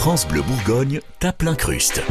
[0.00, 2.02] France Bleu Bourgogne tape l'incruste.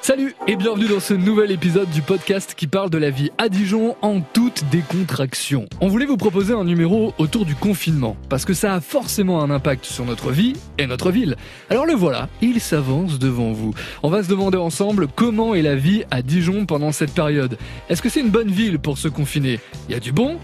[0.00, 3.50] Salut et bienvenue dans ce nouvel épisode du podcast qui parle de la vie à
[3.50, 5.66] Dijon en toute décontraction.
[5.82, 9.50] On voulait vous proposer un numéro autour du confinement parce que ça a forcément un
[9.50, 11.36] impact sur notre vie et notre ville.
[11.68, 13.74] Alors le voilà, il s'avance devant vous.
[14.02, 17.58] On va se demander ensemble comment est la vie à Dijon pendant cette période.
[17.90, 19.60] Est-ce que c'est une bonne ville pour se confiner?
[19.86, 20.38] Il y a du bon?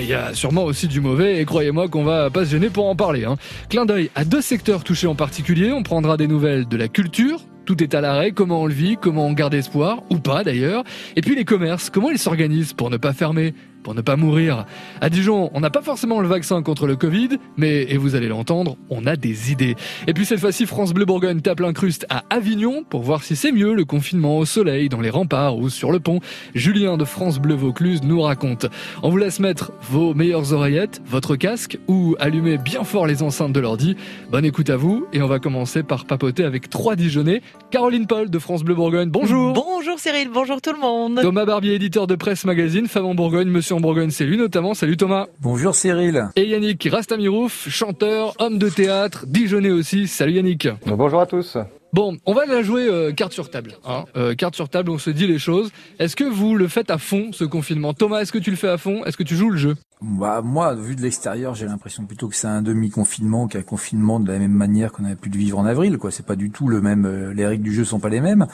[0.00, 2.96] Il y a sûrement aussi du mauvais et croyez-moi qu'on va pas se pour en
[2.96, 3.24] parler.
[3.24, 3.36] Hein.
[3.68, 5.72] Clin d'œil à deux secteurs touchés en particulier.
[5.72, 8.96] On prendra des nouvelles de la culture, tout est à l'arrêt, comment on le vit,
[9.00, 10.84] comment on garde espoir, ou pas d'ailleurs.
[11.16, 13.54] Et puis les commerces, comment ils s'organisent pour ne pas fermer?
[13.84, 14.64] Pour ne pas mourir.
[15.00, 18.28] À Dijon, on n'a pas forcément le vaccin contre le Covid, mais, et vous allez
[18.28, 19.76] l'entendre, on a des idées.
[20.08, 23.52] Et puis cette fois-ci, France Bleu Bourgogne tape l'incruste à Avignon pour voir si c'est
[23.52, 26.20] mieux le confinement au soleil, dans les remparts ou sur le pont.
[26.54, 28.66] Julien de France Bleu Vaucluse nous raconte.
[29.02, 33.52] On vous laisse mettre vos meilleures oreillettes, votre casque ou allumer bien fort les enceintes
[33.52, 33.96] de l'ordi.
[34.30, 37.42] Bonne écoute à vous et on va commencer par papoter avec trois Dijonnais.
[37.70, 39.52] Caroline Paul de France Bleu Bourgogne, bonjour.
[39.52, 41.20] Bonjour Cyril, bonjour tout le monde.
[41.20, 44.74] Thomas Barbier, éditeur de presse magazine, Femme en Bourgogne, Monsieur en Bourgogne, c'est lui notamment.
[44.74, 45.26] Salut Thomas.
[45.40, 46.28] Bonjour Cyril.
[46.36, 50.06] Et Yannick Rastamirouf, chanteur, homme de théâtre, Dijonais aussi.
[50.06, 50.68] Salut Yannick.
[50.86, 51.58] Bonjour à tous.
[51.94, 53.76] Bon, on va la jouer euh, carte sur table.
[53.84, 54.04] Hein.
[54.16, 55.70] Euh, carte sur table, on se dit les choses.
[56.00, 57.94] Est-ce que vous le faites à fond, ce confinement?
[57.94, 59.04] Thomas, est-ce que tu le fais à fond?
[59.04, 59.76] Est-ce que tu joues le jeu?
[60.02, 64.26] Bah, Moi, vu de l'extérieur, j'ai l'impression plutôt que c'est un demi-confinement qu'un confinement de
[64.26, 65.96] la même manière qu'on avait pu le vivre en avril.
[65.98, 66.10] quoi.
[66.10, 67.06] C'est pas du tout le même...
[67.06, 68.48] Euh, les règles du jeu sont pas les mêmes.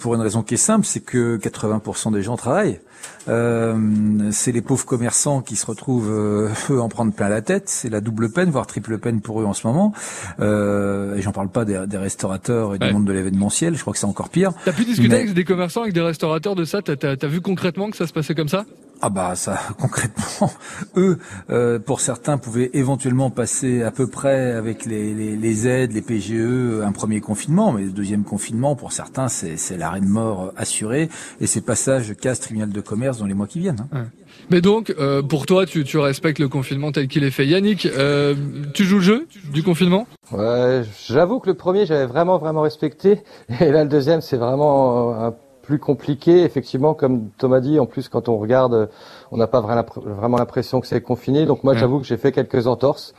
[0.00, 2.80] pour une raison qui est simple, c'est que 80% des gens travaillent.
[3.28, 7.68] Euh, c'est les pauvres commerçants qui se retrouvent euh, en prendre plein la tête.
[7.68, 9.92] C'est la double peine, voire triple peine pour eux en ce moment.
[10.40, 13.74] Euh, et j'en parle pas des, restaurateurs et du monde de l'événementiel.
[13.74, 14.52] Je crois que c'est encore pire.
[14.64, 17.90] T'as pu discuter avec des commerçants, avec des restaurateurs de ça T'as as vu concrètement
[17.90, 18.64] que ça se passait comme ça?
[19.00, 20.50] Ah bah ça concrètement,
[20.96, 21.18] eux,
[21.50, 26.02] euh, pour certains, pouvaient éventuellement passer à peu près avec les, les, les, aides, les
[26.02, 31.08] PGE, un premier confinement, mais le deuxième confinement, pour certains, c'est l'arrêt de mort assuré
[31.40, 33.86] et c'est passage casse tribunal de commerce dans les mois qui viennent.
[33.92, 34.06] Hein.
[34.50, 37.46] Mais donc, euh, pour toi, tu, tu, respectes le confinement tel qu'il est fait.
[37.46, 38.34] Yannick, euh,
[38.74, 40.06] tu joues le jeu du confinement?
[40.32, 43.22] Ouais, j'avoue que le premier, j'avais vraiment, vraiment respecté.
[43.60, 45.34] Et là, le deuxième, c'est vraiment un
[45.64, 46.42] plus compliqué.
[46.42, 48.88] Effectivement, comme Thomas dit, en plus, quand on regarde,
[49.32, 51.46] on n'a pas vraiment l'impression que c'est confiné.
[51.46, 53.14] Donc moi, j'avoue que j'ai fait quelques entorses.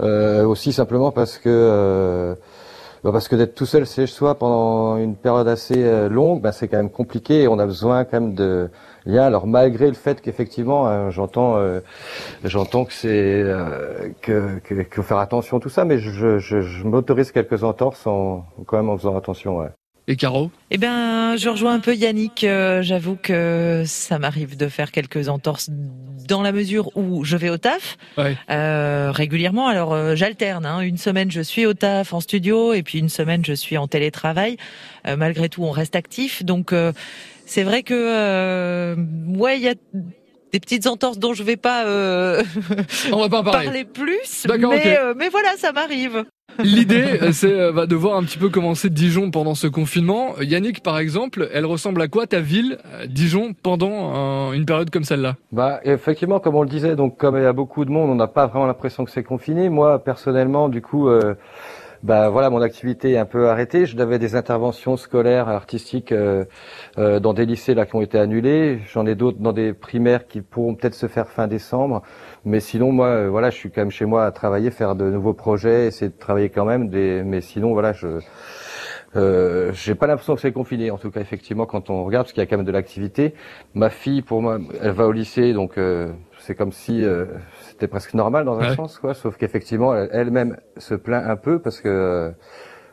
[0.00, 2.34] Euh, aussi simplement parce que euh,
[3.04, 6.52] bah, parce que d'être tout seul chez soi pendant une période assez euh, longue, bah,
[6.52, 8.70] c'est quand même compliqué et on a besoin quand même de
[9.04, 9.24] liens.
[9.24, 11.80] Alors malgré le fait qu'effectivement, hein, j'entends, euh,
[12.44, 13.44] j'entends que c'est
[14.22, 17.62] que, que, que, faut faire attention à tout ça, mais je, je, je m'autorise quelques
[17.64, 19.58] entorses en quand même en faisant attention.
[19.58, 19.68] Ouais.
[20.10, 22.42] Et Caro Eh bien, je rejoins un peu Yannick.
[22.42, 25.70] Euh, j'avoue que ça m'arrive de faire quelques entorses
[26.26, 29.68] dans la mesure où je vais au taf euh, régulièrement.
[29.68, 30.66] Alors, euh, j'alterne.
[30.66, 30.80] Hein.
[30.80, 33.86] Une semaine, je suis au taf en studio, et puis une semaine, je suis en
[33.86, 34.56] télétravail.
[35.06, 36.44] malgré tout, on reste actif.
[36.44, 36.74] Donc,
[37.46, 38.96] c'est vrai que,
[39.38, 39.74] ouais, il y a
[40.52, 41.84] des petites entorses dont je vais pas,
[43.12, 43.64] on va pas parler.
[43.64, 44.46] parler plus.
[44.48, 46.24] Mais, mais voilà, ça m'arrive.
[46.58, 49.66] L'idée, euh, c'est euh, bah, de voir un petit peu comment c'est Dijon pendant ce
[49.66, 50.34] confinement.
[50.40, 55.04] Yannick, par exemple, elle ressemble à quoi ta ville, euh, Dijon, pendant une période comme
[55.04, 55.36] celle-là?
[55.52, 58.14] Bah, effectivement, comme on le disait, donc comme il y a beaucoup de monde, on
[58.14, 59.68] n'a pas vraiment l'impression que c'est confiné.
[59.68, 61.08] Moi, personnellement, du coup.
[62.02, 63.86] Bah voilà, mon activité est un peu arrêtée.
[63.86, 66.14] J'avais des interventions scolaires, artistiques
[66.96, 68.80] dans des lycées là qui ont été annulés.
[68.92, 72.02] J'en ai d'autres dans des primaires qui pourront peut-être se faire fin décembre.
[72.44, 75.04] Mais sinon, moi, euh, voilà, je suis quand même chez moi à travailler, faire de
[75.10, 76.88] nouveaux projets, essayer de travailler quand même.
[77.24, 78.20] Mais sinon, voilà, je
[79.16, 80.90] euh, j'ai pas l'impression que c'est confiné.
[80.90, 83.34] En tout cas, effectivement, quand on regarde, parce qu'il y a quand même de l'activité.
[83.74, 86.12] Ma fille, pour moi, elle va au lycée, donc euh,
[86.50, 87.26] c'est comme si euh,
[87.68, 89.14] c'était presque normal dans un sens, quoi.
[89.14, 92.32] Sauf qu'effectivement, elle-même se plaint un peu parce que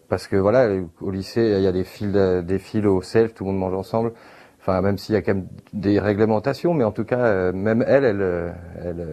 [0.10, 0.70] parce que voilà,
[1.02, 3.74] au lycée, il y a des fils, des fils au self, tout le monde mange
[3.74, 4.14] ensemble.
[4.62, 7.84] Enfin, même s'il y a quand même des réglementations, mais en tout cas, euh, même
[7.88, 8.52] elle, elle, euh,
[8.86, 9.08] elle,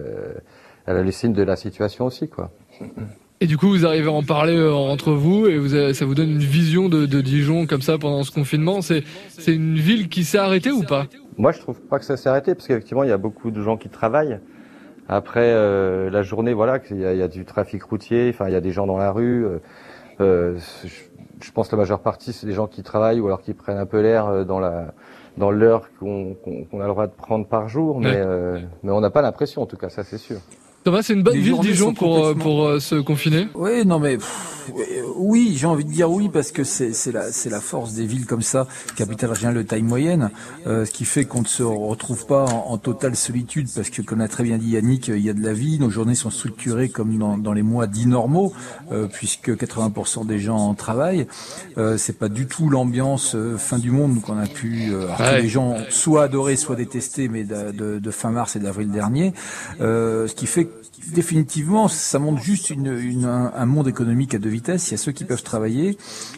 [0.85, 2.51] elle a les signes de la situation aussi, quoi.
[3.41, 6.29] Et du coup, vous arrivez à en parler entre vous et vous ça vous donne
[6.29, 8.81] une vision de, de Dijon comme ça pendant ce confinement.
[8.83, 9.03] C'est
[9.47, 11.07] une ville qui s'est arrêtée ou pas?
[11.37, 13.61] Moi, je trouve pas que ça s'est arrêté parce qu'effectivement, il y a beaucoup de
[13.61, 14.39] gens qui travaillent.
[15.07, 15.53] Après
[16.09, 18.31] la journée, voilà, il y, a, il y, a, du trafic routier.
[18.33, 19.45] Enfin, il y a des gens dans la rue.
[20.21, 20.87] Euh, je,
[21.41, 23.77] je, pense que la majeure partie, c'est des gens qui travaillent ou alors qui prennent
[23.77, 24.93] un peu l'air dans la
[25.37, 26.35] dans l'heure qu'on
[26.73, 29.65] a le droit de prendre par jour, mais, euh, mais on n'a pas l'impression, en
[29.65, 30.37] tout cas, ça c'est sûr.
[30.85, 33.47] Thomas, c'est une bonne ville Dijon pour pour se confiner.
[33.55, 34.17] Oui, non mais
[35.15, 38.05] oui, j'ai envie de dire oui parce que c'est c'est la c'est la force des
[38.05, 40.29] villes comme ça, capitale régionale de taille moyenne,
[40.65, 44.21] ce qui fait qu'on ne se retrouve pas en, en, totale solitude parce que comme
[44.21, 46.89] a très bien dit Yannick, il y a de la vie, nos journées sont structurées
[46.89, 48.53] comme dans, dans les mois dits normaux
[49.11, 51.27] puisque 80% des gens travaillent.
[51.77, 55.49] Euh, c'est pas du tout l'ambiance fin du monde qu'on a pu euh, que les
[55.49, 59.33] gens soit adoré, soit détesté, mais de, de, de fin mars et d'avril dernier.
[59.81, 60.67] Euh, ce qui fait
[61.13, 64.89] définitivement, ça montre juste une, une, un, monde économique à deux vitesses.
[64.89, 65.97] Il y a ceux qui peuvent travailler,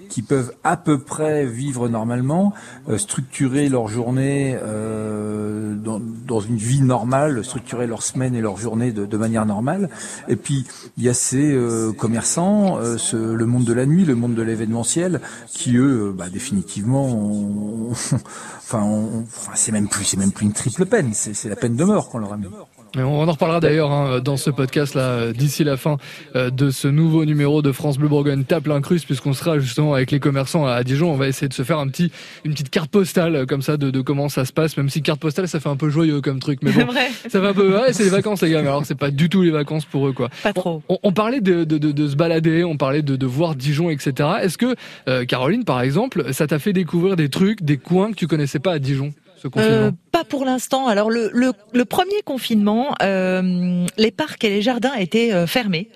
[0.09, 2.53] qui peuvent à peu près vivre normalement,
[2.89, 8.57] euh, structurer leur journée euh, dans, dans, une vie normale, structurer leur semaine et leur
[8.57, 9.89] journée de, de manière normale.
[10.27, 10.65] Et puis
[10.97, 14.35] il y a ces euh, commerçants, euh, ce, le monde de la nuit, le monde
[14.35, 20.53] de l'événementiel, qui eux, bah, définitivement, enfin, enfin c'est même plus, c'est même plus une
[20.53, 22.47] triple peine, c'est la peine de mort qu'on leur a mis.
[23.03, 25.97] On en reparlera d'ailleurs hein, dans ce podcast là d'ici la fin
[26.35, 30.11] euh, de ce nouveau numéro de France Bleu Bourgogne tape l'incruste puisqu'on sera justement avec
[30.11, 31.11] les commerçants à Dijon.
[31.11, 32.11] On va essayer de se faire un petit
[32.43, 34.77] une petite carte postale euh, comme ça de, de comment ça se passe.
[34.77, 36.87] Même si carte postale ça fait un peu joyeux comme truc, mais bon,
[37.27, 38.61] ça fait un peu ouais c'est les vacances les gars.
[38.61, 40.29] Mais alors c'est pas du tout les vacances pour eux quoi.
[40.43, 40.81] Pas trop.
[40.89, 44.29] On, on parlait de, de, de, se balader, on parlait de, de voir Dijon etc.
[44.41, 44.75] Est-ce que
[45.07, 48.59] euh, Caroline par exemple ça t'a fait découvrir des trucs, des coins que tu connaissais
[48.59, 49.13] pas à Dijon?
[49.57, 50.87] Euh, pas pour l'instant.
[50.87, 55.89] Alors le, le, le, premier confinement, euh, les parcs et les jardins étaient euh, fermés.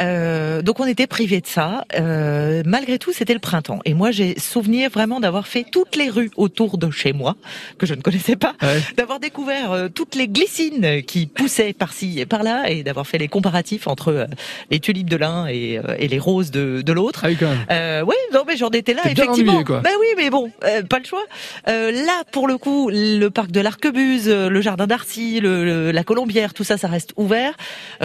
[0.00, 1.84] Euh, donc on était privé de ça.
[1.94, 3.80] Euh, malgré tout, c'était le printemps.
[3.84, 7.36] Et moi, j'ai souvenir vraiment d'avoir fait toutes les rues autour de chez moi,
[7.78, 8.54] que je ne connaissais pas,
[8.96, 13.28] d'avoir découvert euh, toutes les glycines qui poussaient par-ci et par-là, et d'avoir fait les
[13.28, 14.26] comparatifs entre euh,
[14.70, 17.24] les tulipes de l'un et, euh, et, les roses de, de l'autre.
[17.24, 19.64] Ah oui, non, mais j'en étais là, effectivement.
[19.64, 19.80] Quoi.
[19.80, 20.50] Ben oui, mais bon,
[20.88, 21.24] pas le choix.
[21.66, 26.64] là, pour le coup, le parc de l'Arquebuse, le jardin d'Arcy, le, la Colombière, tout
[26.64, 27.54] ça, ça reste ouvert.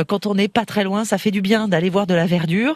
[0.08, 2.76] quand on n'est pas très loin, ça fait du bien d'aller voir de la verdure.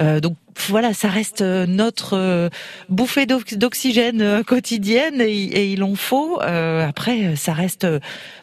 [0.00, 0.36] Euh, donc
[0.68, 2.48] voilà, ça reste euh, notre euh,
[2.88, 6.40] bouffée d'oxygène quotidienne et, il en faut.
[6.40, 7.86] après, ça reste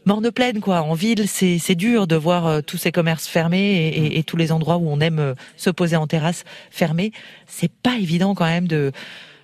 [0.05, 0.81] morne pleine quoi.
[0.81, 4.77] En ville, c'est dur de voir tous ces commerces fermés et, et tous les endroits
[4.77, 7.11] où on aime se poser en terrasse fermés.
[7.47, 8.91] C'est pas évident quand même de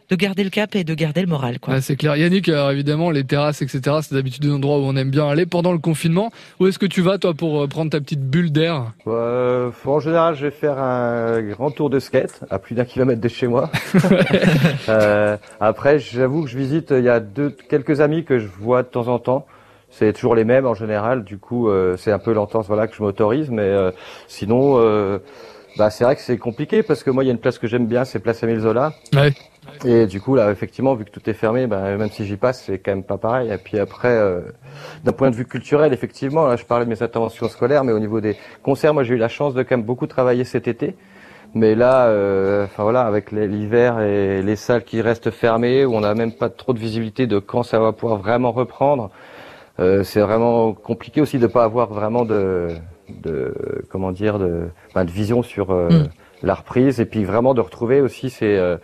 [0.09, 1.59] de garder le cap et de garder le moral.
[1.59, 1.81] Quoi.
[1.81, 2.15] c'est clair.
[2.15, 5.45] Yannick, alors évidemment, les terrasses, etc., c'est d'habitude des endroits où on aime bien aller
[5.45, 6.31] pendant le confinement.
[6.59, 8.93] Où est-ce que tu vas, toi, pour euh, prendre ta petite bulle d'air?
[9.07, 13.19] Euh, En général, je vais faire un grand tour de skate à plus d'un kilomètre
[13.19, 13.69] de chez moi.
[14.89, 18.83] euh, après, j'avoue que je visite, il y a deux, quelques amis que je vois
[18.83, 19.45] de temps en temps.
[19.89, 21.23] C'est toujours les mêmes en général.
[21.23, 23.49] Du coup, euh, c'est un peu l'entente voilà, que je m'autorise.
[23.49, 23.91] Mais euh,
[24.27, 25.19] sinon...
[25.77, 27.67] Bah, c'est vrai que c'est compliqué parce que moi, il y a une place que
[27.67, 28.93] j'aime bien, c'est Place Émile Zola.
[29.13, 29.31] Ouais.
[29.85, 32.63] Et du coup, là, effectivement, vu que tout est fermé, bah, même si j'y passe,
[32.63, 33.51] c'est quand même pas pareil.
[33.51, 34.41] Et puis après, euh,
[35.03, 37.99] d'un point de vue culturel, effectivement, là, je parlais de mes interventions scolaires, mais au
[37.99, 40.95] niveau des concerts, moi, j'ai eu la chance de quand même beaucoup travailler cet été.
[41.53, 46.01] Mais là, euh, enfin voilà, avec l'hiver et les salles qui restent fermées, où on
[46.01, 49.11] n'a même pas trop de visibilité de quand ça va pouvoir vraiment reprendre,
[49.79, 52.69] euh, c'est vraiment compliqué aussi de pas avoir vraiment de,
[53.09, 53.53] de
[53.89, 56.09] comment dire, de, ben, de vision sur euh, mm.
[56.43, 58.77] la reprise et puis vraiment de retrouver aussi ces euh,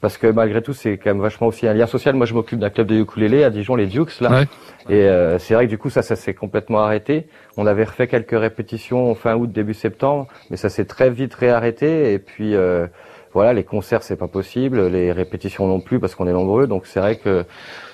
[0.00, 2.14] parce que malgré tout, c'est quand même vachement aussi un lien social.
[2.14, 4.44] Moi, je m'occupe d'un club de ukulélé à Dijon, les Dukes, là.
[4.88, 7.28] Et euh, c'est vrai que du coup, ça, ça s'est complètement arrêté.
[7.58, 12.14] On avait refait quelques répétitions fin août, début septembre, mais ça s'est très vite réarrêté.
[12.14, 12.86] Et puis, euh,
[13.34, 16.66] voilà, les concerts, c'est pas possible, les répétitions non plus, parce qu'on est nombreux.
[16.66, 17.44] Donc, c'est vrai que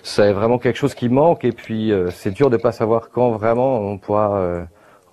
[0.04, 1.44] c'est vraiment quelque chose qui manque.
[1.44, 4.66] Et puis, euh, c'est dur de pas savoir quand vraiment on pourra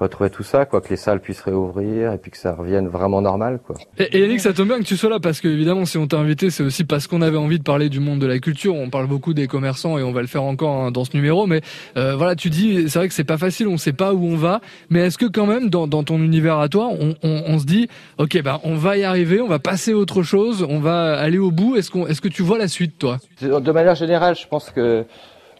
[0.04, 3.22] retrouver tout ça, quoi, que les salles puissent réouvrir et puis que ça revienne vraiment
[3.22, 3.76] normal, quoi.
[3.98, 6.18] Et, Yannick, ça tombe bien que tu sois là parce que évidemment, si on t'a
[6.18, 8.76] invité, c'est aussi parce qu'on avait envie de parler du monde de la culture.
[8.76, 11.48] On parle beaucoup des commerçants et on va le faire encore hein, dans ce numéro,
[11.48, 11.62] mais
[11.98, 14.36] euh, voilà, tu dis, c'est vrai que c'est pas facile, on sait pas où on
[14.36, 17.60] va, mais est-ce que quand même dans, dans ton univers à toi, on, on, on
[17.60, 20.80] se dit, ok, bah on va y arriver, on va passer à autre chose, on
[20.80, 21.76] va aller au bout.
[21.76, 23.18] Est-ce qu'on, est-ce que tu vois la suite, toi?
[23.42, 25.06] De manière générale, je pense que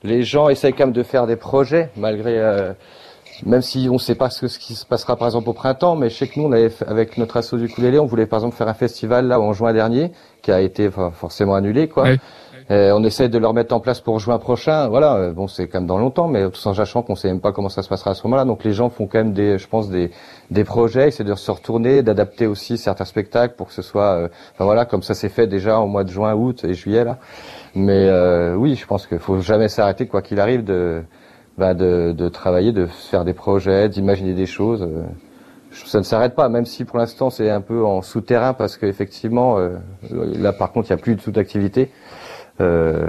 [0.04, 2.38] les gens essayent quand même de faire des projets malgré.
[2.40, 2.74] Euh,
[3.46, 6.10] même si on ne sait pas ce, qui se passera par exemple au printemps, mais
[6.10, 8.56] je sais que nous, on avait, avec notre asso du Coulélé, on voulait par exemple
[8.56, 12.06] faire un festival là en juin dernier, qui a été forcément annulé, quoi.
[12.70, 14.88] on essaie de le remettre en place pour juin prochain.
[14.88, 17.42] Voilà, euh, bon, c'est quand même dans longtemps, mais tout en sachant qu'on sait même
[17.42, 18.46] pas comment ça se passera à ce moment-là.
[18.46, 20.12] Donc les gens font quand même des, je pense, des,
[20.52, 24.28] des projets, essaient de se retourner, d'adapter aussi certains spectacles pour que ce soit, euh,
[24.54, 27.18] enfin voilà, comme ça s'est fait déjà au mois de juin, août et juillet là.
[27.76, 31.04] Mais euh, oui, je pense qu'il faut jamais s'arrêter quoi qu'il arrive de
[31.58, 34.82] bah de, de, travailler, de faire des projets, d'imaginer des choses.
[34.82, 35.04] Euh,
[35.72, 39.58] ça ne s'arrête pas, même si pour l'instant c'est un peu en souterrain parce qu'effectivement,
[39.58, 39.78] euh,
[40.12, 41.92] là par contre il n'y a plus de tout d'activité.
[42.62, 43.08] Euh,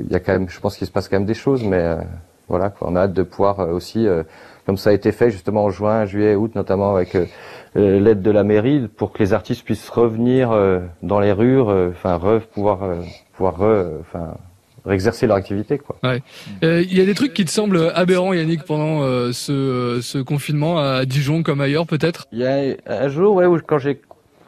[0.00, 1.96] il y a quand même, je pense qu'il se passe quand même des choses, mais
[2.48, 4.06] voilà, quoi, on a hâte de pouvoir aussi
[4.66, 7.16] comme ça a été fait justement en juin, juillet, août, notamment avec
[7.74, 10.50] l'aide de la mairie, pour que les artistes puissent revenir
[11.02, 12.20] dans les rues, enfin
[12.52, 12.80] pouvoir
[13.32, 13.54] pouvoir
[14.00, 14.34] enfin
[14.92, 15.78] exercer leur activité.
[15.78, 15.96] Quoi.
[16.02, 16.84] Il ouais.
[16.84, 19.02] y a des trucs qui te semblent aberrants, Yannick, pendant
[19.32, 22.26] ce, ce confinement à Dijon comme ailleurs, peut-être?
[22.32, 24.00] Il y a un jour, ouais, où quand j'ai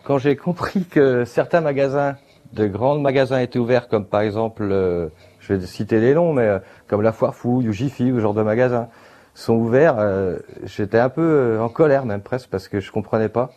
[0.08, 2.16] quand j'ai compris que certains magasins,
[2.54, 6.46] de grands magasins étaient ouverts, comme par exemple, euh, je vais citer les noms, mais
[6.46, 8.88] euh, comme la Foire Fouille ou Jiffy ou ce genre de magasins,
[9.34, 13.50] sont ouverts, euh, j'étais un peu en colère même presque parce que je comprenais pas.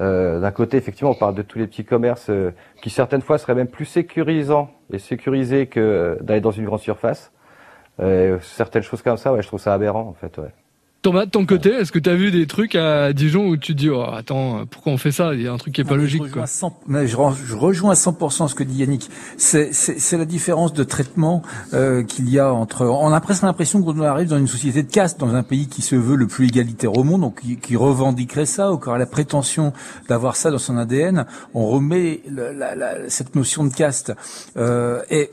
[0.00, 2.30] D'un côté, effectivement, on parle de tous les petits commerces
[2.82, 7.32] qui certaines fois seraient même plus sécurisants et sécurisés que d'aller dans une grande surface.
[8.40, 10.36] certaines choses comme ça, ouais, je trouve ça aberrant en fait.
[10.38, 10.52] Ouais.
[11.04, 13.74] Thomas, de ton côté, est-ce que tu as vu des trucs à Dijon où tu
[13.74, 15.34] te dis oh, attends, pourquoi on fait ça?
[15.34, 16.22] Il y a un truc qui est pas logique.
[16.24, 17.14] Je rejoins, mais je,
[17.54, 19.10] rejoins à 100% ce que dit Yannick.
[19.36, 19.68] C'est
[20.12, 21.42] la différence de traitement
[21.74, 22.86] euh, qu'il y a entre.
[22.86, 25.82] On a presque l'impression qu'on arrive dans une société de caste, dans un pays qui
[25.82, 28.98] se veut le plus égalitaire au monde, donc qui, qui revendiquerait ça, ou qui aurait
[28.98, 29.74] la prétention
[30.08, 31.26] d'avoir ça dans son ADN.
[31.52, 34.14] On remet la, la, cette notion de caste.
[34.56, 35.28] Euh, et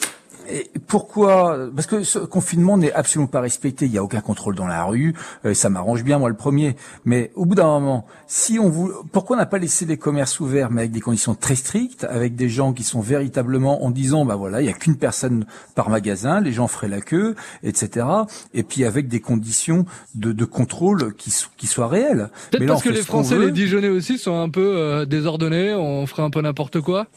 [0.50, 1.70] et pourquoi?
[1.76, 3.86] Parce que ce confinement n'est absolument pas respecté.
[3.86, 5.14] Il n'y a aucun contrôle dans la rue.
[5.46, 6.76] Euh, ça m'arrange bien, moi, le premier.
[7.06, 10.40] Mais au bout d'un moment, si on vous, pourquoi on n'a pas laissé les commerces
[10.40, 14.26] ouverts, mais avec des conditions très strictes, avec des gens qui sont véritablement en disant,
[14.26, 15.46] bah voilà, il n'y a qu'une personne
[15.76, 18.06] par magasin, les gens feraient la queue, etc.
[18.54, 22.30] Et puis avec des conditions de, de contrôle qui, qui soient réelles.
[22.52, 25.74] Peut-être parce que les Français, les Dijonais aussi, sont un peu euh, désordonnés.
[25.74, 27.08] On ferait un peu n'importe quoi?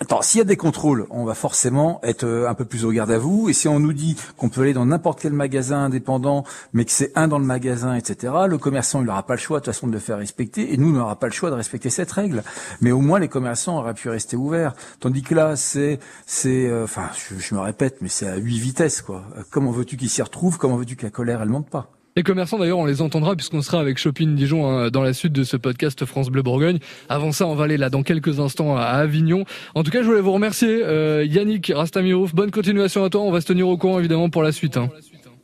[0.00, 2.92] Attends, s'il y a des contrôles, on va forcément être euh, un peu plus au
[2.92, 3.48] garde à vous.
[3.48, 6.92] Et si on nous dit qu'on peut aller dans n'importe quel magasin indépendant, mais que
[6.92, 9.74] c'est un dans le magasin, etc., le commerçant, il n'aura pas le choix de toute
[9.74, 12.44] façon de le faire respecter, et nous, n'aura pas le choix de respecter cette règle.
[12.80, 14.74] Mais au moins, les commerçants auraient pu rester ouverts.
[15.00, 19.02] Tandis que là, c'est, c'est, euh, enfin, je, me répète, mais c'est à huit vitesses,
[19.02, 19.24] quoi.
[19.50, 21.97] Comment veux-tu qu'ils s'y retrouvent Comment veux-tu que la colère, elle monte pas?
[22.18, 25.32] Les commerçants, d'ailleurs, on les entendra puisqu'on sera avec Shopping Dijon hein, dans la suite
[25.32, 26.80] de ce podcast France Bleu Bourgogne.
[27.08, 29.44] Avant ça, on va aller là dans quelques instants à Avignon.
[29.76, 32.34] En tout cas, je voulais vous remercier, euh, Yannick Rastamirouf.
[32.34, 33.20] Bonne continuation à toi.
[33.20, 34.76] On va se tenir au courant, évidemment, pour la suite.
[34.76, 34.88] Hein.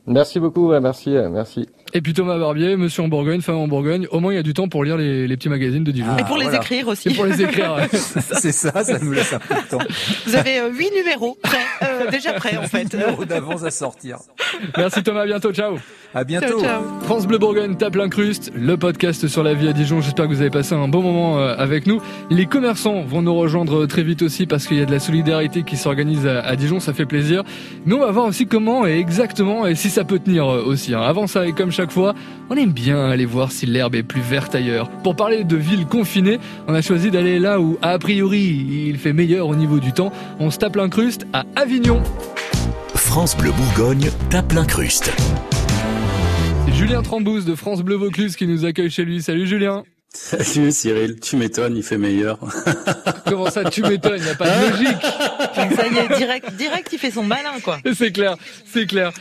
[0.05, 1.69] Merci beaucoup, merci, merci.
[1.95, 4.05] Et puis Thomas Barbier, Monsieur en Bourgogne, femme en Bourgogne.
[4.11, 6.17] Au moins, il y a du temps pour lire les, les petits magazines de Dijon.
[6.17, 7.07] et pour les écrire aussi.
[7.07, 7.77] Et pour les écrire.
[7.93, 9.93] c'est ça, ça nous laisse un peu de temps.
[10.25, 12.93] Vous avez euh, huit numéros prêts, euh, déjà prêts en fait.
[12.93, 14.17] numéros d'avance à sortir.
[14.75, 15.77] Merci Thomas, à bientôt, ciao.
[16.13, 16.61] À bientôt.
[17.03, 20.01] France Bleu Bourgogne tape l'incruste, le podcast sur la vie à Dijon.
[20.01, 22.01] J'espère que vous avez passé un bon moment euh, avec nous.
[22.29, 25.63] Les commerçants vont nous rejoindre très vite aussi parce qu'il y a de la solidarité
[25.63, 27.43] qui s'organise à Dijon, ça fait plaisir.
[27.85, 30.93] Mais on va voir aussi comment et exactement et si ça peut tenir aussi.
[30.93, 31.01] Hein.
[31.01, 32.13] Avant ça et comme chaque fois,
[32.49, 34.89] on aime bien aller voir si l'herbe est plus verte ailleurs.
[35.03, 39.13] Pour parler de villes confinées, on a choisi d'aller là où, a priori, il fait
[39.13, 40.11] meilleur au niveau du temps.
[40.39, 42.01] On se tape l'incruste à Avignon.
[42.93, 45.13] France Bleu Bourgogne tape l'incruste.
[46.73, 49.21] Julien Trambouze de France Bleu Vaucluse qui nous accueille chez lui.
[49.21, 49.83] Salut Julien.
[50.45, 52.39] Salut Cyril, tu m'étonnes, il fait meilleur.
[53.25, 55.01] Comment ça, tu m'étonnes, il n'y a pas de logique.
[55.75, 57.79] ça y est, direct, direct, il fait son malin, quoi.
[57.93, 58.37] C'est clair,
[58.73, 59.11] c'est clair.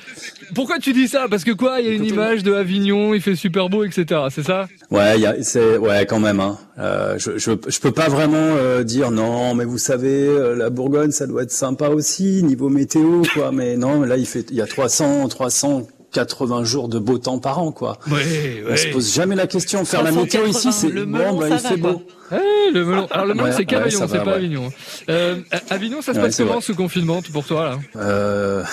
[0.54, 1.26] Pourquoi tu dis ça?
[1.28, 1.80] Parce que quoi?
[1.80, 4.20] Il y a une image de Avignon, il fait super beau, etc.
[4.30, 4.68] C'est ça?
[4.90, 6.38] Ouais, c'est ouais quand même.
[6.38, 6.58] Hein.
[6.78, 10.70] Euh, je, je je peux pas vraiment euh, dire non, mais vous savez, euh, la
[10.70, 13.50] Bourgogne, ça doit être sympa aussi niveau météo, quoi.
[13.50, 17.38] Mais non, là il fait, il y a 300, 300 80 jours de beau temps
[17.38, 17.98] par an, quoi.
[18.10, 19.84] Oui, On se pose jamais la question.
[19.84, 22.02] Faire la météo ici, c'est bon, bah, il fait beau.
[22.32, 23.06] Eh, le melon.
[23.10, 24.72] Alors le melon, c'est qu'Avignon, c'est pas Avignon.
[25.10, 25.36] Euh,
[25.70, 28.64] Avignon, ça se passe comment ce confinement pour toi là euh...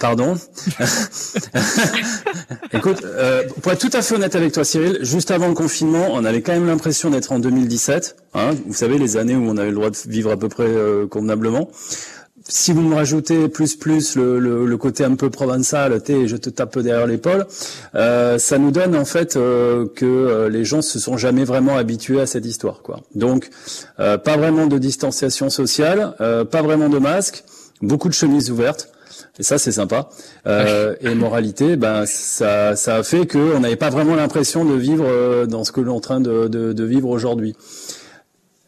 [0.00, 0.34] Pardon.
[2.72, 6.08] Écoute, euh, pour être tout à fait honnête avec toi, Cyril, juste avant le confinement,
[6.10, 8.16] on avait quand même l'impression d'être en 2017.
[8.34, 10.66] Hein, vous savez, les années où on avait le droit de vivre à peu près
[10.66, 11.70] euh, convenablement
[12.48, 16.50] si vous me rajoutez plus plus le, le, côté un peu provençal, et je te
[16.50, 17.46] tape derrière l'épaule,
[17.94, 21.76] euh, ça nous donne en fait euh, que euh, les gens se sont jamais vraiment
[21.76, 23.00] habitués à cette histoire, quoi.
[23.14, 23.50] Donc,
[23.96, 27.44] pas vraiment de distanciation sociale, pas vraiment de masque,
[27.82, 28.90] beaucoup de chemises ouvertes.
[29.38, 30.08] Et ça, c'est sympa.
[30.46, 35.64] et moralité, ben ça, ça a fait qu'on n'avait pas vraiment l'impression de vivre dans
[35.64, 37.56] ce que l'on est en train de, de, de vivre aujourd'hui.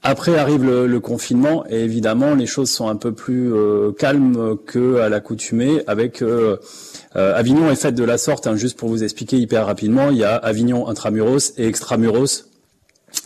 [0.08, 5.00] Après arrive le, confinement et évidemment les choses sont un peu plus euh, calmes que
[5.00, 5.82] à l'accoutumée.
[5.86, 6.56] Avec euh,
[7.14, 8.46] euh, Avignon est faite de la sorte.
[8.46, 12.46] Hein, juste pour vous expliquer hyper rapidement, il y a Avignon intramuros et extramuros.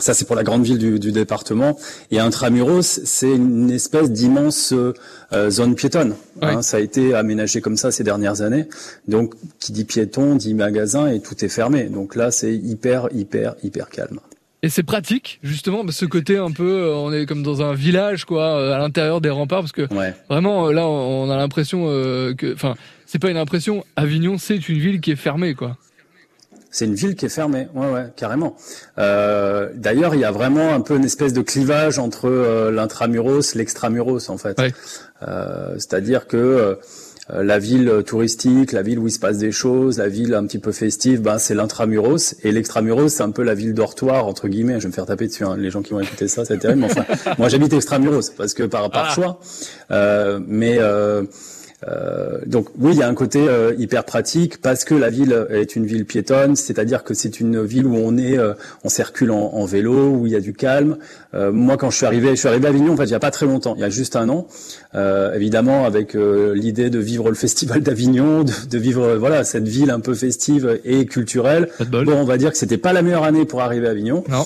[0.01, 1.79] Ça c'est pour la grande ville du, département.
[2.11, 4.75] Et intramuros, c'est une espèce d'immense
[5.51, 6.17] zone piétonne.
[6.41, 6.63] Hein.
[6.63, 8.67] ça a été aménagé comme ça ces dernières années.
[9.07, 11.85] Donc qui dit piéton dit magasin et tout est fermé.
[11.85, 14.19] Donc là c'est hyper hyper hyper calme.
[14.65, 18.25] Et c'est pratique, justement, ce côté un peu, euh, on est comme dans un village,
[18.25, 19.89] quoi, euh, à l'intérieur des remparts, parce que
[20.31, 21.85] vraiment, euh, là, on a l'impression
[22.37, 25.77] que, enfin, c'est pas une impression, Avignon, c'est une ville qui est fermée, quoi.
[26.71, 28.57] C'est une ville qui est fermée, ouais, ouais, carrément.
[28.99, 33.55] Euh, D'ailleurs, il y a vraiment un peu une espèce de clivage entre euh, l'intramuros,
[33.55, 34.59] l'extramuros, en fait.
[35.23, 36.79] Euh, C'est-à-dire que
[37.29, 40.59] la ville touristique, la ville où il se passe des choses, la ville un petit
[40.59, 44.75] peu festive, ben c'est l'intramuros et l'extramuros c'est un peu la ville dortoir entre guillemets.
[44.75, 45.45] Je vais me faire taper dessus.
[45.45, 45.57] Hein.
[45.57, 46.81] Les gens qui vont écouter ça, c'est terrible.
[46.81, 47.05] Mais enfin,
[47.39, 49.15] moi j'habite extramuros parce que par par ah.
[49.15, 49.41] choix.
[49.91, 51.23] Euh, mais euh,
[51.89, 55.47] euh, donc oui, il y a un côté euh, hyper pratique parce que la ville
[55.51, 59.31] est une ville piétonne, c'est-à-dire que c'est une ville où on est, euh, on circule
[59.31, 60.99] en, vélo, où il y a du calme.
[61.33, 63.21] moi, quand je suis arrivé, je suis arrivé à Avignon en fait il y a
[63.21, 64.47] pas très longtemps, il y a juste un an,
[65.35, 70.15] évidemment avec l'idée de vivre le festival d'Avignon, de, vivre voilà cette ville un peu
[70.15, 71.69] festive et culturelle.
[71.91, 74.25] Bon, on va dire que c'était pas la meilleure année pour arriver à Avignon.
[74.29, 74.45] Non.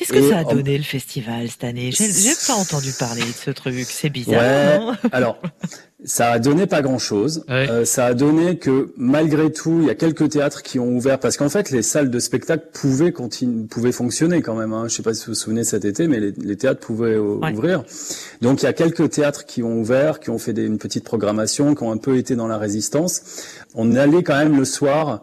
[0.00, 1.90] Qu'est-ce que ça a donné le festival cette année?
[1.92, 2.06] J'ai
[2.46, 4.88] pas entendu parler de ce truc, c'est bizarre.
[4.88, 5.38] Ouais, alors,
[6.04, 7.44] ça a donné pas grand-chose.
[7.50, 11.18] Euh, ça a donné que malgré tout, il y a quelques théâtres qui ont ouvert
[11.20, 14.72] parce qu'en fait, les salles de spectacle pouvaient continuer, pouvaient fonctionner quand même.
[14.72, 14.88] Hein.
[14.88, 17.84] Je sais pas si vous vous souvenez cet été, mais les, théâtres pouvaient ouvrir.
[18.40, 21.04] Donc il y a quelques théâtres qui ont ouvert, qui ont fait des, une petite
[21.04, 23.20] programmation, qui ont un peu été dans la résistance.
[23.74, 25.22] On allait quand même le soir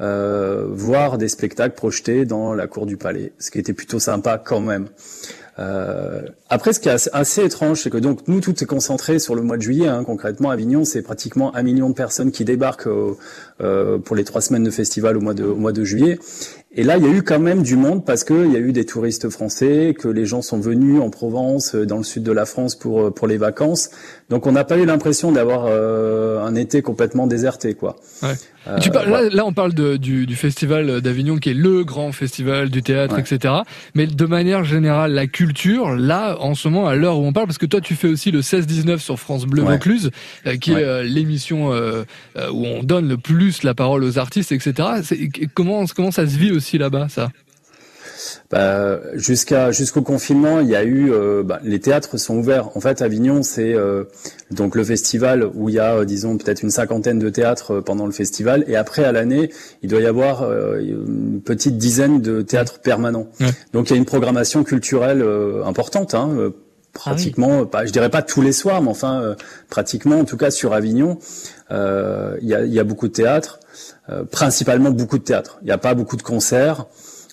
[0.00, 4.38] euh, voir des spectacles projetés dans la cour du palais, ce qui était plutôt sympa
[4.38, 4.88] quand même.
[5.60, 9.34] Euh, après, ce qui est assez, étrange, c'est que donc nous, tout est concentré sur
[9.34, 9.86] le mois de juillet.
[9.86, 12.88] Hein, concrètement, Avignon, c'est pratiquement un million de personnes qui débarquent
[13.60, 16.18] euh, pour les trois semaines de festival au mois de, au mois de juillet.
[16.76, 18.72] Et là, il y a eu quand même du monde parce qu'il y a eu
[18.72, 22.32] des touristes français, que les gens sont venus en Provence, euh, dans le sud de
[22.32, 23.90] la France pour euh, pour les vacances.
[24.30, 27.96] Donc, on n'a pas eu l'impression d'avoir euh, un été complètement déserté, quoi.
[28.22, 28.34] Ouais.
[28.66, 31.84] Euh, tu parles, là, là, on parle de, du, du, festival d'Avignon qui est le
[31.84, 33.52] grand festival du théâtre, etc.
[33.94, 37.46] Mais de manière générale, la culture, là, en ce moment, à l'heure où on parle,
[37.46, 40.10] parce que toi, tu fais aussi le 16-19 sur France Bleu Vaucluse,
[40.62, 44.88] qui est l'émission où on donne le plus la parole aux artistes, etc.
[45.52, 47.28] Comment comment ça se vit aussi là-bas, ça?
[48.50, 52.76] Bah, jusqu'à jusqu'au confinement, il y a eu euh, bah, les théâtres sont ouverts.
[52.76, 54.04] En fait, Avignon, c'est euh,
[54.50, 58.06] donc le festival où il y a, euh, disons, peut-être une cinquantaine de théâtres pendant
[58.06, 59.50] le festival, et après à l'année,
[59.82, 60.44] il doit y avoir
[60.78, 63.28] une petite dizaine de théâtres permanents.
[63.72, 65.24] Donc il y a une programmation culturelle
[65.64, 66.14] importante.
[66.14, 66.52] Hein,
[66.92, 69.36] pratiquement, pas, je dirais pas tous les soirs, mais enfin
[69.68, 71.18] pratiquement, en tout cas sur Avignon,
[71.70, 71.76] il
[72.42, 73.60] y a, y, a, beaucoup de théâtres.
[74.10, 75.56] Euh, principalement beaucoup de théâtre.
[75.62, 76.84] Il n'y a pas beaucoup de concerts.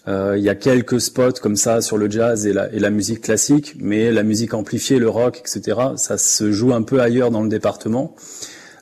[0.08, 2.90] Euh, il y a quelques spots comme ça sur le jazz et la, et la,
[2.90, 7.30] musique classique, mais la musique amplifiée, le rock, etc., ça se joue un peu ailleurs
[7.30, 8.16] dans le département.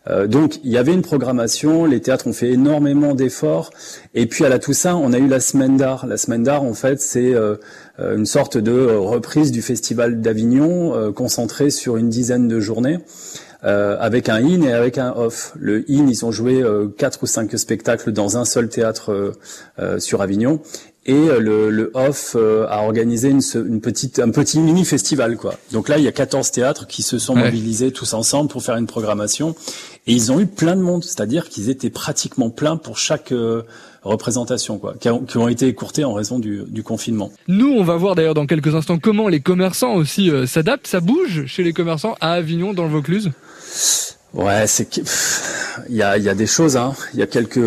[0.07, 3.71] Euh, donc il y avait une programmation, les théâtres ont fait énormément d'efforts,
[4.13, 6.05] et puis à la Toussaint, on a eu la semaine d'art.
[6.05, 7.55] La semaine d'art, en fait, c'est euh,
[7.97, 12.99] une sorte de reprise du festival d'Avignon, concentrée sur une dizaine de journées.
[13.65, 15.51] Euh, avec un in et avec un off.
[15.59, 19.33] Le in, ils ont joué euh, quatre ou cinq spectacles dans un seul théâtre
[19.79, 20.61] euh, sur Avignon.
[21.05, 25.55] Et le, le off a organisé une, une, petite, un petit mini festival, quoi.
[25.71, 28.75] Donc là, il y a 14 théâtres qui se sont mobilisés tous ensemble pour faire
[28.75, 29.55] une programmation.
[30.05, 33.33] Et ils ont eu plein de monde, c'est-à-dire qu'ils étaient pratiquement pleins pour chaque
[34.03, 37.31] représentation, quoi, qui, ont, qui, ont, été écourtées en raison du, du, confinement.
[37.47, 40.85] Nous, on va voir d'ailleurs dans quelques instants comment les commerçants aussi s'adaptent.
[40.85, 43.31] Ça bouge chez les commerçants à Avignon, dans le Vaucluse?
[44.33, 44.87] Ouais, c'est
[45.87, 46.77] il y a, y a des choses.
[46.77, 46.93] Hein.
[47.13, 47.59] Il y a quelques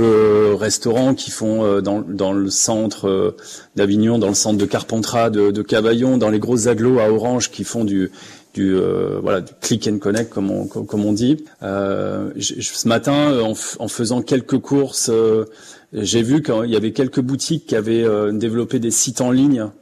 [0.59, 3.37] restaurants qui font euh, dans, dans le centre euh,
[3.75, 7.51] d'Avignon, dans le centre de Carpentras, de, de Cavaillon, dans les grosses agglos à Orange
[7.51, 8.11] qui font du
[8.55, 11.45] du euh, voilà du click and connect comme on comme on dit.
[11.63, 15.11] ce matin, en, en, faisant quelques courses,
[15.95, 19.82] j'ai vu qu'il y avait quelques boutiques qui avaient développé des sites en ligne euh,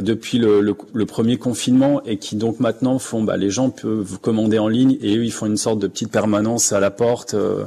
[0.00, 4.18] depuis le, le, le, premier confinement et qui donc maintenant font, bah, les gens peuvent
[4.20, 7.34] commander en ligne et eux ils font une sorte de petite permanence à la porte.
[7.34, 7.64] Euh,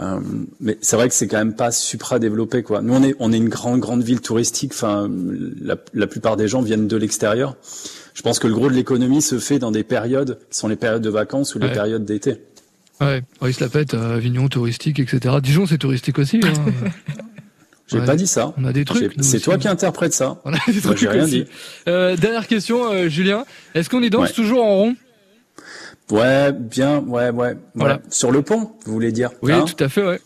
[0.00, 0.20] euh,
[0.60, 2.80] mais c'est vrai que c'est quand même pas supra développé quoi.
[2.80, 4.72] Nous on est on est une grande grande ville touristique.
[4.72, 5.10] Enfin
[5.60, 7.56] la, la plupart des gens viennent de l'extérieur.
[8.14, 10.76] Je pense que le gros de l'économie se fait dans des périodes qui sont les
[10.76, 12.36] périodes de vacances ou les périodes d'été.
[13.00, 15.36] Ouais, ils se la pètent, Avignon touristique, etc.
[15.42, 16.40] Dijon c'est touristique aussi.
[16.44, 16.52] Hein.
[17.92, 18.52] J'ai pas dit ça.
[18.56, 19.12] On a des trucs.
[19.20, 20.38] C'est toi qui interprètes ça.
[20.44, 20.98] On a des trucs.
[20.98, 21.44] J'ai rien dit.
[21.88, 23.44] Euh, dernière question, euh, Julien.
[23.74, 24.96] Est-ce qu'on y danse toujours en rond?
[26.10, 27.56] Ouais, bien, ouais, ouais.
[27.74, 28.00] Voilà.
[28.10, 29.64] Sur le pont, vous voulez dire Oui, hein?
[29.64, 30.20] tout à fait, ouais.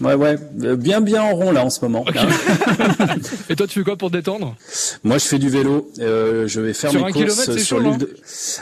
[0.00, 2.04] Ouais, ouais, euh, bien, bien en rond là en ce moment.
[3.50, 4.54] Et toi, tu fais quoi pour te détendre?
[5.02, 5.90] Moi, je fais du vélo.
[5.98, 7.98] Euh, je vais faire mes courses sur l'île.
[7.98, 8.14] De...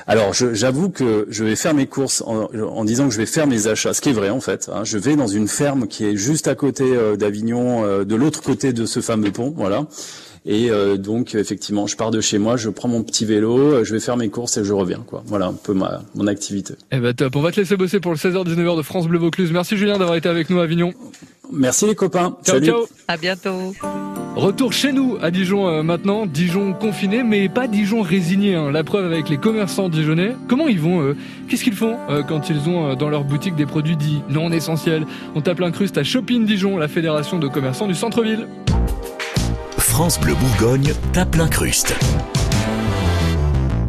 [0.06, 3.46] Alors, j'avoue que je vais faire mes courses en, en, disant que je vais faire
[3.46, 4.70] mes achats, ce qui est vrai en fait.
[4.72, 4.84] Hein.
[4.84, 8.42] Je vais dans une ferme qui est juste à côté euh, d'Avignon, euh, de l'autre
[8.42, 9.86] côté de ce fameux pont, voilà.
[10.46, 13.92] Et euh, donc effectivement, je pars de chez moi, je prends mon petit vélo, je
[13.92, 15.02] vais faire mes courses et je reviens.
[15.06, 15.22] Quoi.
[15.26, 16.74] Voilà un peu ma mon activité.
[16.92, 17.34] Eh ben top.
[17.36, 19.50] On va te laisser bosser pour le 16h 19h de France Bleu Vaucluse.
[19.52, 20.92] Merci Julien d'avoir été avec nous à Avignon.
[21.52, 22.36] Merci les copains.
[22.44, 22.66] Ciao, Salut.
[22.66, 22.86] ciao.
[23.08, 23.72] À bientôt.
[24.36, 28.54] Retour chez nous à Dijon euh, maintenant, Dijon confiné, mais pas Dijon résigné.
[28.54, 28.70] hein.
[28.70, 30.32] La preuve avec les commerçants dijonnais.
[30.46, 31.16] Comment ils vont eux?
[31.48, 34.52] Qu'est-ce qu'ils font euh, quand ils ont euh, dans leur boutique des produits dits non
[34.52, 35.06] essentiels?
[35.34, 38.46] On tape l'incruste à Shopping Dijon, la fédération de commerçants du centre-ville.
[39.96, 41.96] France Bleu Bourgogne tape l'incruste.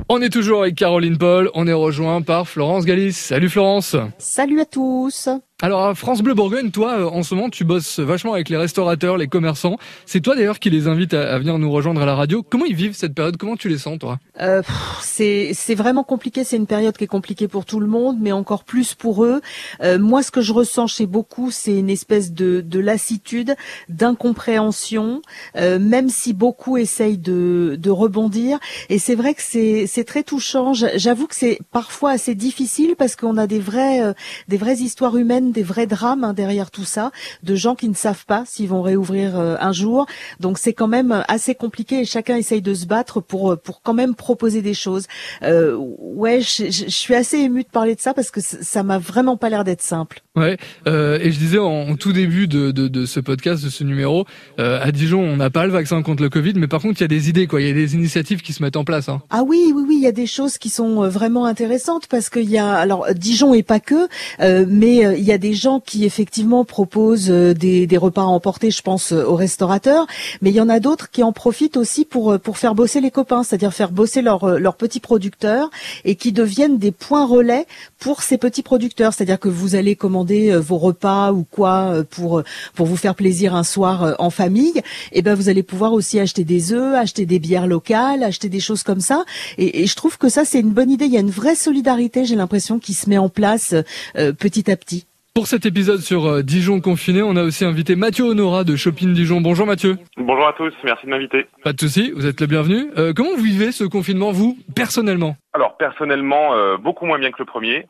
[0.08, 3.12] On est toujours avec Caroline Paul, on est rejoint par Florence Galis.
[3.12, 5.28] Salut Florence Salut à tous.
[5.60, 9.18] Alors France Bleu Bourgogne, toi euh, en ce moment tu bosses vachement avec les restaurateurs,
[9.18, 9.78] les commerçants.
[10.06, 12.44] C'est toi d'ailleurs qui les invite à, venir nous rejoindre à la radio.
[12.48, 13.38] Comment ils vivent cette période?
[13.38, 14.20] Comment tu les sens toi?
[14.40, 14.62] Euh,
[15.02, 16.44] c'est vraiment compliqué.
[16.44, 19.42] C'est une période qui est compliquée pour tout le monde, mais encore plus pour eux.
[19.82, 23.56] Euh, moi, ce que je ressens chez beaucoup, c'est une espèce de, de lassitude,
[23.90, 25.24] d'incompréhension,
[25.56, 28.60] euh, même si beaucoup essayent de, de rebondir.
[28.90, 30.74] Et c'est vrai que c'est très touchant.
[30.74, 34.14] J'avoue que c'est parfois assez difficile parce qu'on a des vraies euh,
[34.48, 37.12] des vraies histoires humaines, des vrais drames hein, derrière tout ça,
[37.44, 40.06] de gens qui ne savent pas s'ils vont réouvrir euh, un jour.
[40.40, 43.82] Donc c'est quand même assez compliqué et chacun essaye de se battre pour euh, pour
[43.82, 45.06] quand même proposer des choses.
[45.44, 48.84] Euh, ouais, je, je- je suis assez émue de parler de ça parce que ça
[48.84, 50.22] m'a vraiment pas l'air d'être simple.
[50.36, 50.58] Ouais,
[50.88, 53.84] euh, et je disais en, en tout début de, de, de ce podcast, de ce
[53.84, 54.26] numéro,
[54.60, 57.04] euh, à Dijon, on n'a pas le vaccin contre le Covid, mais par contre, il
[57.04, 57.60] y a des idées, quoi.
[57.60, 59.10] Il y a des initiatives qui se mettent en place.
[59.10, 59.22] Hein.
[59.32, 62.30] Ah oui, oui, oui, il y a des choses qui sont euh, vraiment intéressantes parce
[62.30, 64.08] qu'il y a, alors Dijon et pas que,
[64.40, 68.22] euh, mais euh, il y a des gens qui effectivement proposent euh, des, des repas
[68.22, 70.08] à emporter, je pense euh, aux restaurateurs,
[70.42, 73.02] mais il y en a d'autres qui en profitent aussi pour euh, pour faire bosser
[73.02, 75.70] les copains, c'est-à-dire faire bosser leurs leurs petits producteurs
[76.06, 77.66] et qui deviennent des points relais
[78.00, 82.44] pour ces petits producteurs, c'est-à-dire que vous allez commander vos repas ou quoi pour
[82.76, 86.44] pour vous faire plaisir un soir en famille, et ben vous allez pouvoir aussi acheter
[86.44, 89.26] des œufs, acheter des bières locales, acheter des choses comme ça.
[89.58, 91.06] Et, et je trouve que ça c'est une bonne idée.
[91.06, 93.74] Il y a une vraie solidarité, j'ai l'impression, qui se met en place
[94.18, 95.06] euh, petit à petit.
[95.38, 99.14] Pour cet épisode sur euh, Dijon confiné, on a aussi invité Mathieu Honora de Shopping
[99.14, 99.40] Dijon.
[99.40, 99.98] Bonjour Mathieu.
[100.18, 101.46] Bonjour à tous, merci de m'inviter.
[101.64, 102.88] Pas de souci, vous êtes le bienvenu.
[102.98, 105.36] Euh, comment vous vivez ce confinement, vous, personnellement?
[105.54, 107.86] Alors personnellement, euh, beaucoup moins bien que le premier,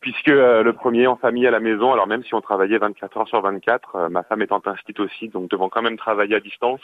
[0.00, 3.16] puisque euh, le premier en famille à la maison, alors même si on travaillait 24
[3.16, 6.40] heures sur 24, euh, ma femme étant inscrite aussi, donc devant quand même travailler à
[6.40, 6.80] distance,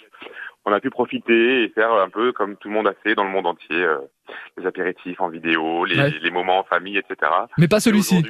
[0.64, 3.22] on a pu profiter et faire un peu comme tout le monde a fait dans
[3.22, 3.98] le monde entier, euh,
[4.58, 6.12] les apéritifs en vidéo, les, Ouais.
[6.20, 7.30] les moments en famille, etc.
[7.58, 8.24] Mais pas celui-ci.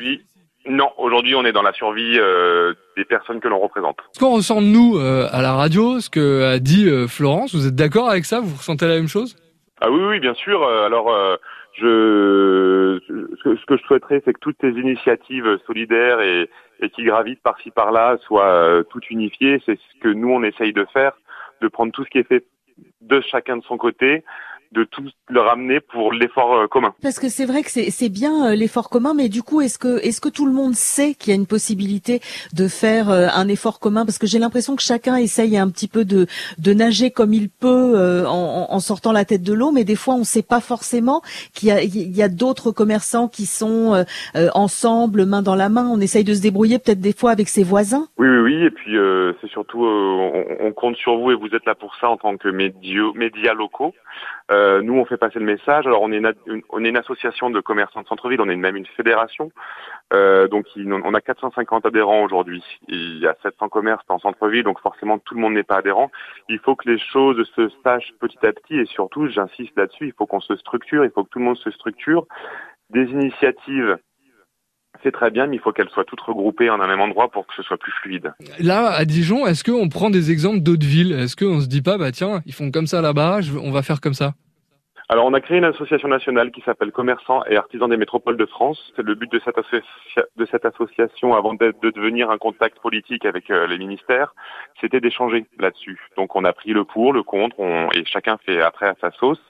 [0.64, 3.98] Non, aujourd'hui on est dans la survie euh, des personnes que l'on représente.
[4.12, 7.66] Ce qu'on ressent nous euh, à la radio, ce que a dit euh, Florence, vous
[7.66, 8.40] êtes d'accord avec ça?
[8.40, 9.34] Vous ressentez la même chose?
[9.80, 10.62] Ah oui, oui, bien sûr.
[10.62, 11.36] Euh, Alors, euh,
[11.74, 16.48] je, ce que, ce que je souhaiterais, c'est que toutes ces initiatives solidaires et,
[16.80, 19.60] et qui gravitent par-ci par-là soient euh, toutes unifiées.
[19.66, 21.12] C'est ce que nous on essaye de faire,
[21.60, 22.44] de prendre tout ce qui est fait
[23.00, 24.22] de chacun de son côté,
[24.72, 26.94] de tout le ramener pour l'effort euh, commun.
[27.02, 29.98] Parce que c'est vrai que c'est bien euh, l'effort commun, mais du coup, est-ce que
[30.04, 32.20] est-ce que tout le monde sait qu'il y a une possibilité
[32.54, 34.04] de faire euh, un effort commun?
[34.06, 36.26] Parce que j'ai l'impression que chacun essaye un petit peu de
[36.58, 40.14] de nager comme il peut en, en sortant la tête de l'eau, mais des fois,
[40.14, 41.22] on ne sait pas forcément
[41.54, 44.04] qu'il y a a d'autres commerçants qui sont
[44.54, 45.88] ensemble, main dans la main.
[45.92, 48.06] On essaye de se débrouiller peut-être des fois avec ses voisins.
[48.18, 48.64] Oui, oui, oui.
[48.66, 51.74] Et puis euh, c'est surtout, euh, on, on compte sur vous et vous êtes là
[51.74, 53.92] pour ça en tant que médio- médias locaux.
[54.50, 55.86] Euh, nous, on fait passer le message.
[55.86, 58.40] Alors, on est, une, on est une association de commerçants de centre-ville.
[58.40, 59.50] On est même une fédération.
[60.12, 62.62] Euh, donc, on a 450 adhérents aujourd'hui.
[62.88, 66.10] Il y a 700 commerces en centre-ville, donc forcément, tout le monde n'est pas adhérent.
[66.48, 70.12] Il faut que les choses se sachent petit à petit et surtout, j'insiste là-dessus, il
[70.12, 71.04] faut qu'on se structure.
[71.04, 72.26] Il faut que tout le monde se structure.
[72.90, 73.98] Des initiatives
[75.02, 77.46] c'est très bien, mais il faut qu'elles soient toutes regroupées en un même endroit pour
[77.46, 78.32] que ce soit plus fluide.
[78.60, 81.12] Là, à Dijon, est-ce qu'on prend des exemples d'autres villes?
[81.12, 84.00] Est-ce qu'on se dit pas, bah tiens, ils font comme ça là-bas, on va faire
[84.00, 84.34] comme ça?
[85.08, 88.46] Alors, on a créé une association nationale qui s'appelle Commerçants et Artisans des Métropoles de
[88.46, 88.92] France.
[88.96, 93.78] C'est le but de cette, association, avant de devenir un contact politique avec euh, les
[93.78, 94.34] ministères,
[94.80, 95.98] c'était d'échanger là-dessus.
[96.16, 99.10] Donc, on a pris le pour, le contre, on- et chacun fait après à sa
[99.12, 99.40] sauce.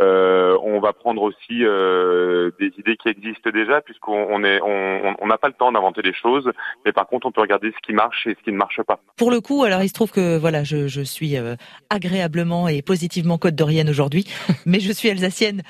[0.00, 5.14] Euh, on va prendre aussi euh, des idées qui existent déjà, puisqu'on on est, on
[5.20, 6.50] on n'a pas le temps d'inventer des choses,
[6.84, 9.00] mais par contre, on peut regarder ce qui marche et ce qui ne marche pas.
[9.16, 11.56] Pour le coup, alors il se trouve que voilà, je, je suis euh,
[11.90, 14.26] agréablement et positivement côte d'Orienne aujourd'hui,
[14.66, 15.62] mais je suis alsacienne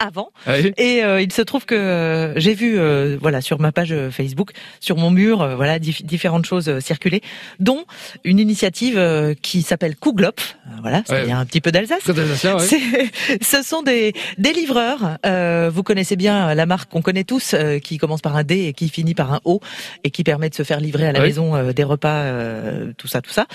[0.00, 0.30] avant.
[0.46, 0.72] Allez.
[0.78, 4.10] Et euh, il se trouve que euh, j'ai vu, euh, voilà, sur ma page euh,
[4.10, 7.20] Facebook, sur mon mur, euh, voilà, dif- différentes choses euh, circuler,
[7.60, 7.84] dont
[8.24, 10.56] une initiative euh, qui s'appelle Kuglopf.
[10.66, 11.26] Euh, Voilà, ça Ouais.
[11.26, 12.06] vient un petit peu d'Alsace.
[12.06, 13.10] Ouais.
[13.42, 15.18] Ce sont des, des livreurs.
[15.26, 18.64] Euh, vous connaissez bien la marque qu'on connaît tous, euh, qui commence par un D
[18.66, 19.60] et qui finit par un O,
[20.02, 21.26] et qui permet de se faire livrer à la Oui.
[21.26, 23.46] maison euh, des repas, euh, tout ça, tout ça.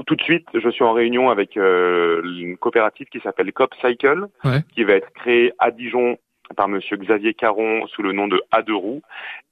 [0.06, 4.28] Tout de suite, je suis en réunion avec euh, une coopérative qui s'appelle Cop Cycle,
[4.74, 6.18] qui va être créée à Dijon
[6.56, 9.02] par Monsieur Xavier Caron sous le nom de A 2 roues.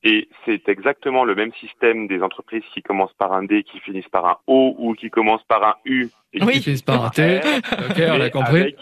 [0.03, 4.09] Et c'est exactement le même système des entreprises qui commencent par un D, qui finissent
[4.09, 7.37] par un O ou qui commencent par un U et qui finissent par un T.
[7.39, 8.61] ok, on a compris.
[8.61, 8.77] Avec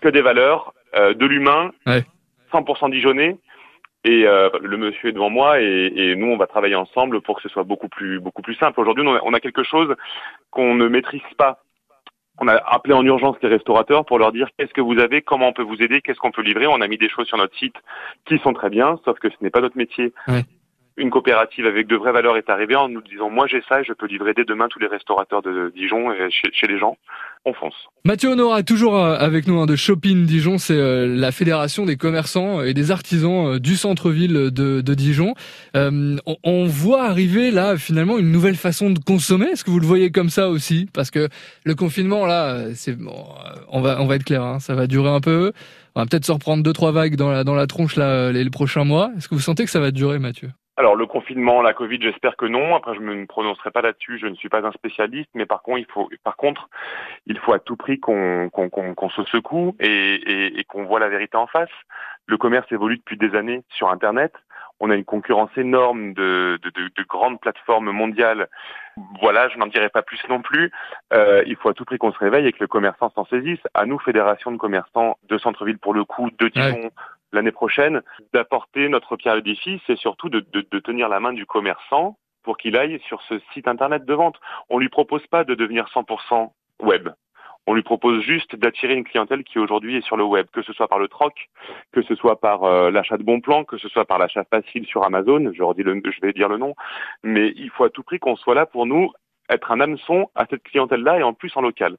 [0.00, 1.72] que des valeurs, euh, de l'humain,
[2.52, 3.36] 100% dijonnais.
[4.04, 7.42] Et euh, le monsieur est devant moi et, nous on va travailler ensemble pour que
[7.42, 8.80] ce soit beaucoup plus beaucoup plus simple.
[8.80, 9.94] Aujourd'hui on, on a quelque chose
[10.50, 11.62] qu'on ne maîtrise pas
[12.40, 15.48] on a appelé en urgence les restaurateurs pour leur dire qu'est-ce que vous avez, comment
[15.48, 16.66] on peut vous aider, qu'est-ce qu'on peut livrer.
[16.66, 17.76] On a mis des choses sur notre site
[18.24, 20.12] qui sont très bien, sauf que ce n'est pas notre métier
[21.00, 23.84] une coopérative avec de vraies valeurs est arrivée en nous disant moi j'ai ça et
[23.84, 26.96] je peux livrer dès demain tous les restaurateurs de Dijon et chez, les gens.
[27.46, 27.74] On fonce.
[28.04, 31.96] Mathieu Honora, toujours euh, avec nous hein, de Shopping Dijon, c'est euh, la fédération des
[31.96, 35.32] commerçants et des artisans euh, du centre-ville de, Dijon.
[35.74, 39.46] on, voit arriver là finalement une nouvelle façon de consommer.
[39.46, 40.86] Est-ce que vous le voyez comme ça aussi?
[40.92, 41.28] Parce que
[41.64, 42.94] le confinement là, c'est
[43.68, 45.52] on va on va être clair, hein, ça va durer un peu.
[45.94, 48.44] On va peut-être se reprendre deux trois vagues dans la dans la tronche là les,
[48.44, 49.10] les prochains mois.
[49.16, 50.50] Est-ce que vous sentez que ça va durer, Mathieu?
[50.80, 52.74] Alors le confinement, la Covid, j'espère que non.
[52.74, 54.18] Après, je ne me prononcerai pas là-dessus.
[54.18, 56.68] Je ne suis pas un spécialiste, mais par contre, il faut, par contre,
[57.26, 58.50] il faut à tout prix qu'on
[59.14, 61.70] se secoue et, et, et qu'on voit la vérité en face.
[62.26, 64.32] Le commerce évolue depuis des années sur Internet.
[64.80, 68.48] On a une concurrence énorme de, de, de, de grandes plateformes mondiales.
[69.20, 70.72] Voilà, je n'en dirai pas plus non plus.
[71.12, 73.60] Euh, il faut à tout prix qu'on se réveille et que le commerçant s'en saisisse.
[73.74, 76.90] À nous, fédération de commerçants de centre-ville pour le coup, de Dijon,
[77.32, 80.40] l'année prochaine, d'apporter notre pierre à l'édifice et surtout de,
[80.80, 84.36] tenir la main du commerçant pour qu'il aille sur ce site internet de vente.
[84.68, 86.50] On lui propose pas de devenir 100%
[86.82, 87.10] web.
[87.66, 90.72] On lui propose juste d'attirer une clientèle qui aujourd'hui est sur le web, que ce
[90.72, 91.50] soit par le troc,
[91.92, 94.86] que ce soit par euh, l'achat de bons plans, que ce soit par l'achat facile
[94.86, 95.52] sur Amazon.
[95.52, 96.74] Je, redis le, je vais dire le nom,
[97.22, 99.12] mais il faut à tout prix qu'on soit là pour nous
[99.50, 101.96] être un hameçon à cette clientèle-là et en plus en local.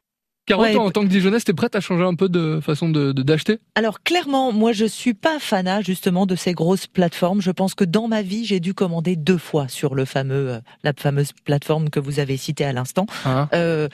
[0.52, 3.60] Carotte, en tant que Dijonnaise, t'es prête à changer un peu de façon de d'acheter?
[3.76, 7.42] Alors clairement, moi je suis pas fanat justement de ces grosses plateformes.
[7.42, 10.60] Je pense que dans ma vie, j'ai dû commander deux fois sur le fameux, euh,
[10.84, 13.06] la fameuse plateforme que vous avez citée à l'instant.
[13.26, 13.48] Ah.
[13.54, 13.88] Euh,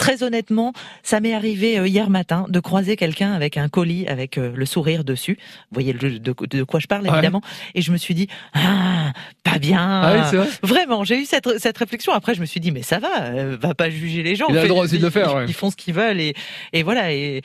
[0.00, 4.38] Très honnêtement, ça m'est arrivé euh, hier matin de croiser quelqu'un avec un colis avec
[4.38, 5.36] euh, le sourire dessus.
[5.70, 7.42] Vous voyez de, de, quoi je parle évidemment.
[7.74, 9.12] Et je me suis dit ah
[9.44, 10.00] pas bien.
[10.02, 10.30] Ah
[10.62, 12.14] Vraiment, j'ai eu cette, cette réflexion.
[12.14, 14.46] Après, je me suis dit mais ça va, euh, va pas juger les gens.
[14.48, 15.44] Il a le droit aussi de le faire.
[15.46, 16.34] Ils, font ce qu'ils veulent et,
[16.72, 17.12] et voilà.
[17.12, 17.42] Et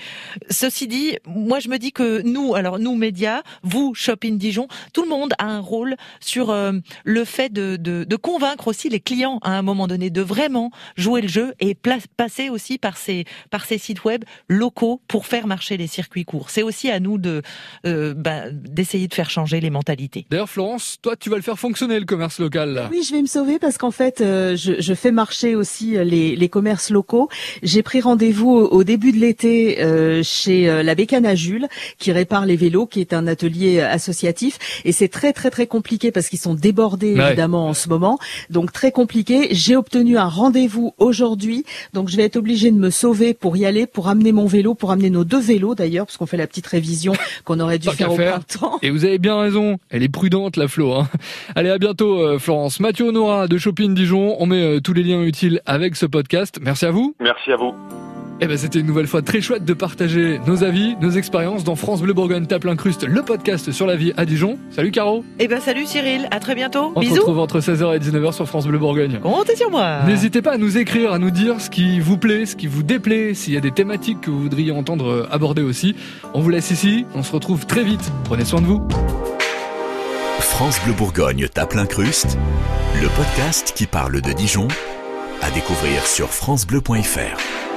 [0.50, 5.04] ceci dit, moi je me dis que nous, alors nous médias, vous Shopping Dijon, tout
[5.04, 6.56] le monde a un rôle sur
[7.04, 10.72] le fait de, de, de convaincre aussi les clients à un moment donné de vraiment
[10.96, 15.48] jouer le jeu et passer aussi par ces, par ces sites web locaux pour faire
[15.48, 16.50] marcher les circuits courts.
[16.50, 17.42] C'est aussi à nous de
[17.86, 20.26] euh, bah, d'essayer de faire changer les mentalités.
[20.30, 22.74] D'ailleurs, Florence, toi, tu vas le faire fonctionner le commerce local.
[22.74, 22.90] Là.
[22.92, 26.04] Oui, je vais me sauver parce qu'en fait, euh, je, je, fais marcher aussi euh,
[26.04, 27.30] les, les commerces locaux.
[27.64, 32.12] J'ai pris rendez-vous au, début de l'été euh, chez euh, la Bécane à Jules, qui
[32.12, 36.30] répare les vélos, qui est un atelier associatif, et c'est très très très compliqué parce
[36.30, 39.48] qu'ils sont débordés évidemment en ce moment, donc très compliqué.
[39.52, 43.66] J'ai obtenu un rendez-vous aujourd'hui, donc je vais être obligé de me sauver pour y
[43.66, 46.48] aller, pour amener mon vélo, pour amener nos deux vélos d'ailleurs, parce qu'on fait la
[46.48, 48.80] petite révision qu'on aurait dû faire au printemps.
[48.82, 50.94] Et vous avez bien raison, elle est prudente la Flo.
[50.94, 51.08] Hein.
[51.56, 52.80] Allez, à bientôt euh, Florence.
[52.80, 56.60] Mathieu Honora de Shopping Dijon, on met euh, tous les liens utiles avec ce podcast.
[56.62, 57.16] Merci à vous.
[57.20, 57.74] Merci à vous.
[58.42, 61.78] Eh ben, c'était une nouvelle fois très chouette de partager nos avis, nos expériences dans
[61.78, 64.60] France Bleu Bourgogne Tape l'incruste, le podcast sur la vie à Dijon.
[64.72, 65.24] Salut Caro.
[65.40, 66.28] Eh ben, salut Cyril.
[66.32, 66.92] À très bientôt.
[66.96, 69.20] On se retrouve entre 16h et 19h sur France Bleu Bourgogne.
[69.24, 70.04] Comptez sur moi.
[70.06, 72.84] N'hésitez pas à nous écrire, à nous dire ce qui vous plaît, ce qui vous
[72.84, 75.96] déplaît, s'il y a des thématiques que vous voudriez entendre euh, aborder aussi.
[76.34, 77.06] On vous laisse ici.
[77.16, 78.12] On se retrouve très vite.
[78.26, 78.86] Prenez soin de vous.
[80.40, 82.38] France Bleu Bourgogne Tape l'incruste,
[83.02, 84.68] le podcast qui parle de Dijon,
[85.42, 87.75] à découvrir sur FranceBleu.fr.